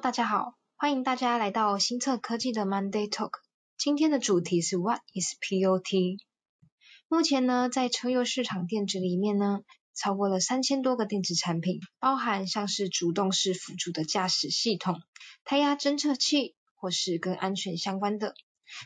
[0.00, 3.30] 大家好，欢迎大家来到新策科技的 Monday Talk。
[3.78, 6.18] 今天的主题是 What is POT？
[7.06, 9.60] 目前呢，在车用市场电子里面呢，
[9.94, 15.00] 超过了三千多个电子产品，包含像是主动式辅助的驾驶系统、
[15.44, 18.34] 胎压侦测器，或是跟安全相关的。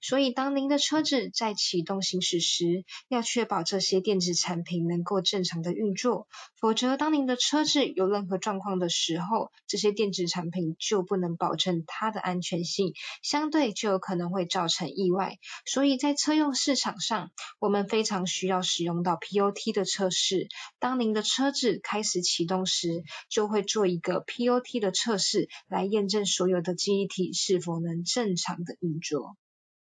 [0.00, 6.26] 所以，当您的车子在启动行驶时，要确保这些电子产品能够正常的运作，
[6.60, 12.92] 否则当您的车子有任何状况的时候，这些电子产品就不能保证它的安全性，
[13.22, 15.38] 相对就有可能会造成意外。
[15.66, 20.48] 所以在车用市场上，我们非常需要使用到 POT 的测试。
[20.78, 29.36] 当您的车子开始启动时，就会做一个 POT 的测试，来验证所有的记忆体是否能正常的运作。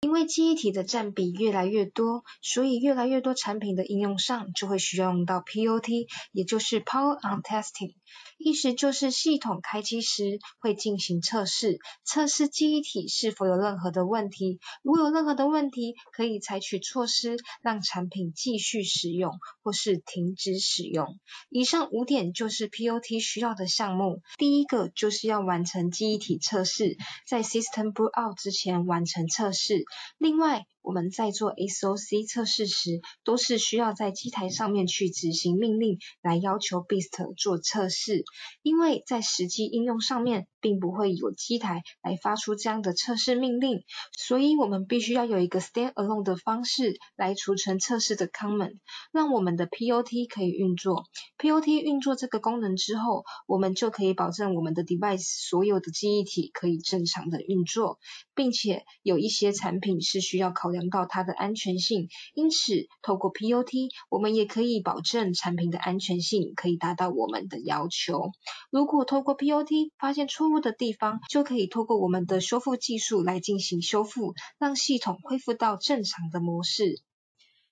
[0.02, 7.95] 因为记忆体的占比越来越多，所以越来越多产品的应用上就会需要用到 POT，也就是 Power on Testing。
[8.38, 14.59] 意思就是系统开机时会进行测试，测试记忆体是否有任何的问题。
[14.81, 21.20] 如果有任何的问题，可以采取措施让产品继续使用或是停止使用。
[21.49, 24.21] 以上五点就是 POT 需要的项目。
[24.37, 26.96] 第一个就是要完成记忆体测试，
[27.27, 29.84] 在 System Boot Out 之前完成测试。
[30.18, 38.24] 另外，我们在做 SOC 测试时，都是需要在机台上面去执行命令，来要求 BEAST 做测试。
[38.62, 43.84] 因为在实际应用上面，并不会有机台来发出这样的测试命令，
[44.18, 48.77] 所以我们必须要有一个 Standalone 的方式来储存测试的 Comment，
[49.12, 51.05] 让我们的 POT 可以运作。
[51.38, 57.99] POT 运作这个功能之后，我们就可以保证我们的 Device 所有的记忆体可以正常的运作，
[58.36, 68.31] 并且有一些产品是需要考量到它的安全性，因此透过 POT，我们也可以保证产品的安全性可以达到我们的要求。
[68.72, 77.01] 如果透过 POT 发现错误的地方，就可以透过我们的修复技术来进行修复，让系统恢复到正常的模式。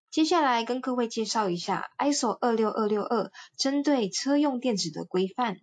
[0.10, 5.58] 接下来跟各位介绍一下 ISO 二六二六二针对车用电子的规范。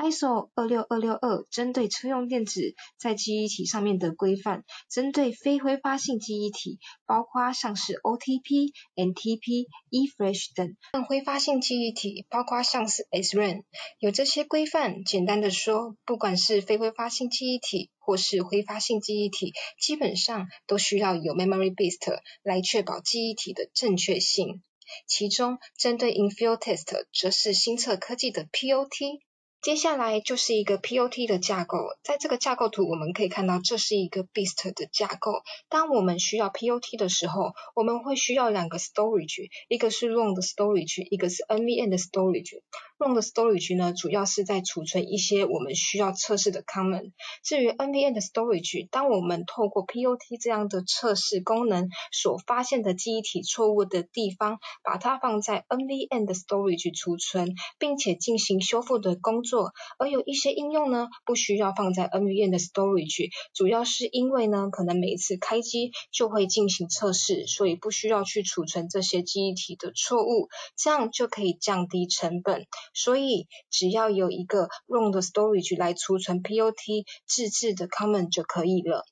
[0.00, 10.68] ISO 二六二六二针对车用电子在记忆体上面的规范，针对非挥发性记忆体，包括像是 OTP、NTP、eFlash 等；
[11.04, 13.64] 挥发性记忆体，包括像是 SRAM。
[13.98, 24.62] 有这些规范，简单的说，不管是非挥发性记忆体或是挥发性记忆体，基本上都需要有 Memory BIST 来确保记忆体的正确性。
[25.06, 29.20] 其中，针对 Infill Test 则是新策科技的 POT。
[29.62, 35.42] 接下来就是一个 POT 的架构，在这个架构图我们可以看到，这是一个 BEAST 的架构。
[35.68, 42.62] 当我们需要 POT 的时候，我们会需要两个 storage，一个是 ROM 的 storage，一个是 NVM 的 storage。
[42.96, 47.12] ROM 的 storage 呢，主要是在储存一些我们需要测试的 comment。
[47.44, 59.49] 至于 NVM 的 storage，当我们透过 POT 这样的测试功能所发现的记忆体错误的地方，把它放在 NVM 的 storage 储存，并且进行修复的工作。
[59.50, 72.66] 做，而有一些应用呢，不需要放在 NVM 的 storage，主要是因为呢，可能每一次开机就会进行测试，所以不需要去储存这些记忆体的错误，这样就可以降低成本。
[72.94, 79.04] 所以只要有一个 ROM 的 storage 来储存 POT 自制的 common 就可以了。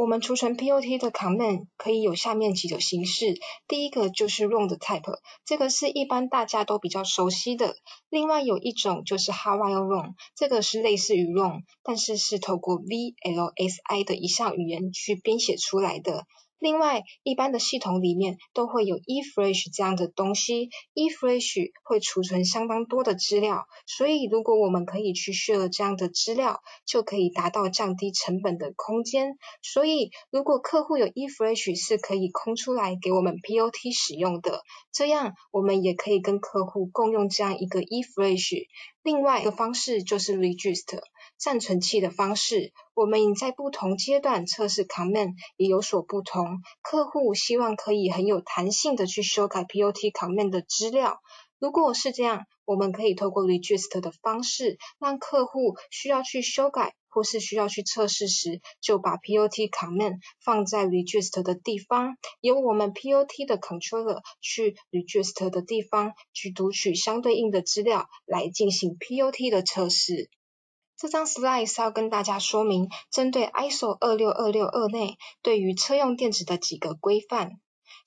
[0.00, 3.34] 我们储存 POT 的 command 可以有下面几种形式，
[3.68, 7.76] 第一个就是 ROM 的 type，这个是一般大家都比较熟悉的。
[8.08, 16.24] 另外有一种就是 Hardware ROM，这个是类似于 ROM，但是是透过 VLSI 的一项语言去编写出来的。
[16.60, 29.38] 另外，一般的系统里面都会有 eFlash 这样的东西，eFlash 会储存相当多的资料，所以如果我们可以去 share 这样的资料，就可以达到降低成本的空间。
[29.62, 38.66] 所以，如果客户有 eFlash 是可以空出来给我们 POT 使用的，这样我们也可以跟客户共用这样一个 eFlash。
[39.02, 41.00] 另外一个方式就是 Register。
[41.36, 46.60] 暂存器的方式，我们在不同阶段测试 command 也有所不同。
[46.82, 51.20] 客户希望可以很有弹性的去修改 POT command 的资料。
[51.58, 70.30] 如果是这样，我们可以透过 register 的方式，让客户需要去修改或是需要去测试时，就把 POT command 放在 register 的地方，由我们 POT 的 controller 去 register 的地方去读取相对应的资料，来进行 POT 的测试。
[71.00, 77.58] 这张 slide 是要跟大家说明，针对 ISO 二六二六二内对于车用电子的几个规范。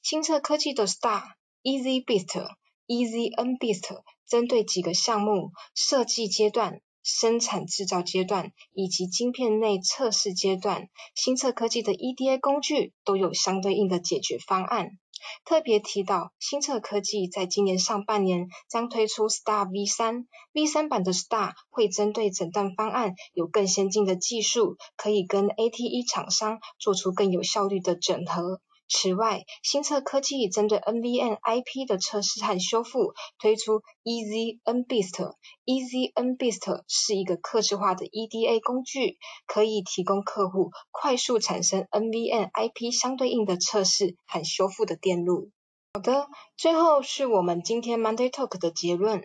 [0.04, 1.24] 新策科技的 Star
[1.63, 2.48] Easy Beast
[2.86, 15.00] Easy N Beast 针对几个项目设计阶段生产制造阶段以及晶片内测试阶段，新测科技的 EDA 工具都有相对应的解决方案。
[15.46, 20.28] 特别提到，新策科技在今年上半年将推出 Star V 三。
[20.54, 28.62] ，V 三版的 Star 会针对诊断方案有更先进的技术，可以跟 ATE 厂商做出更有效率的整合。
[28.95, 35.34] 此外，新测科技针对 NVN IP 的测试和修复推出 EZNBeast。
[35.66, 39.18] EZNBeast 是一个客制化的 EDA 工具，
[39.48, 45.50] 可以提供客户快速产生 NVN IP 相对应的测试和修复的电路。
[45.96, 49.24] 好的，最后是我们今天 Monday Talk 的结论。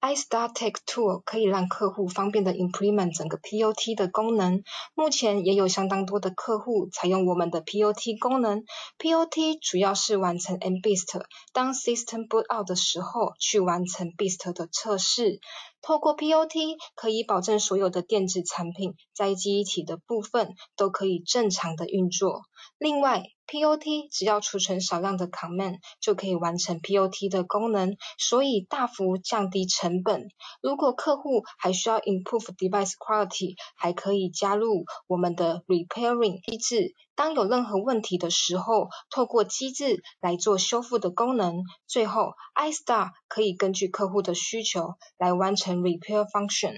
[0.00, 4.62] iStarTech Tool 可以让客户方便的 implement 整个 POT 的功能。
[4.94, 8.64] 目前也有相当多的客户采用我们的 POT 功能。
[8.98, 11.22] POT 主要是完成 MBeast，
[11.52, 15.40] 当 System boot out 的时候去完成 Beast 的测试。
[15.86, 22.42] 透过 POT 可以保证所有的电子产品在记忆体的部分都可以正常的运作。
[22.76, 30.26] 另外，POT 只要储存少量的 command 就可以完成 POT 的功能，所以大幅降低成本。
[30.60, 36.96] 如果客户还需要 improve device quality，还可以加入我们的 repairing 机制。
[37.16, 41.64] 当有任何问题的时候，透过机制来做修复的功能。
[41.86, 46.74] 最后，iStar 可以根据客户的需求来完成 repair function。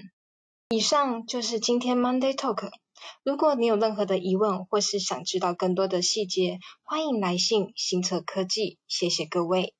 [0.69, 2.71] 以上就是今天 Monday Talk。
[3.23, 8.77] 如果你有任何的疑问，或是想知道更多的细节，欢迎来信新策科技。
[8.87, 9.73] 谢谢各位。